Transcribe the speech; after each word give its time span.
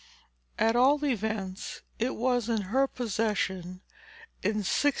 At 0.57 0.75
all 0.75 1.05
events 1.05 1.83
it 1.99 2.15
was 2.15 2.49
in 2.49 2.61
her 2.73 2.87
possession 2.87 3.81
in 4.41 4.65
1637. 4.65 4.89